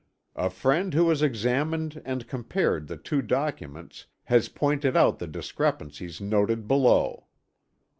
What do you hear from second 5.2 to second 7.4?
discrepancies noted below."